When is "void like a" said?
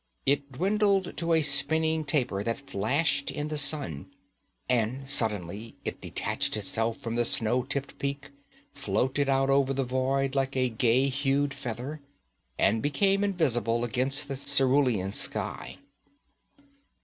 9.83-10.69